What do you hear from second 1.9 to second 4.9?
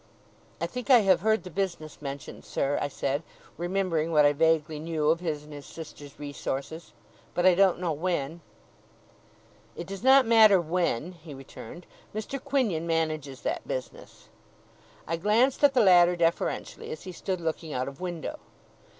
mentioned, sir,' I said, remembering what I vaguely